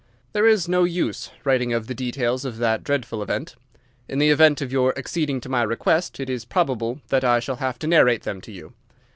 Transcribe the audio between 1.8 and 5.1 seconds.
the details of that dreadful event. In the event of your